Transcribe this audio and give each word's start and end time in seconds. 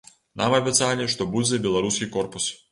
Нам 0.41 0.55
абяцалі, 0.59 1.07
што 1.17 1.29
будзе 1.37 1.63
беларускі 1.69 2.11
корпус. 2.19 2.53